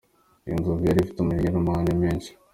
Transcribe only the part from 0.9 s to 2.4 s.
ifite umujinya n'amahane menshi.